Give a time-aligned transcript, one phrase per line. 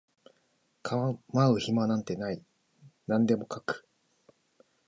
[0.81, 2.41] 構う暇なんてない
[3.05, 3.87] 何でも描く